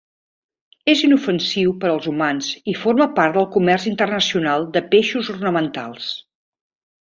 És 0.93 1.01
inofensiu 1.07 1.75
per 1.83 1.87
als 1.91 2.07
humans 2.11 2.47
i 2.73 2.75
forma 2.85 3.07
part 3.19 3.37
del 3.37 3.47
comerç 3.57 3.85
internacional 3.93 4.67
de 4.79 4.83
peixos 4.97 5.31
ornamentals. 5.35 6.11